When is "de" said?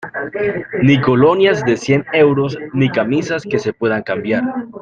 1.63-1.77